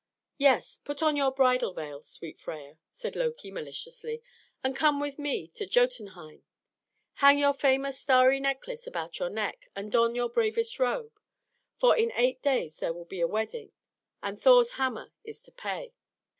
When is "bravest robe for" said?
10.29-11.95